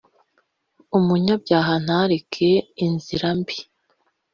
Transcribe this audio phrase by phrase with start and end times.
[0.97, 2.49] umunyabyaha ntareke
[2.85, 3.57] inzira mbi